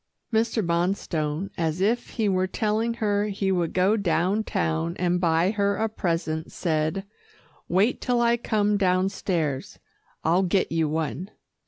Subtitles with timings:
[0.33, 0.65] Mr.
[0.65, 5.75] Bonstone, as if he were telling her he would go down town and buy her
[5.75, 7.05] a present, said,
[7.69, 9.77] "Wait till I come downstairs.
[10.23, 11.29] I'll get you one."